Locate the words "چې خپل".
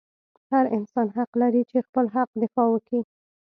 1.71-2.05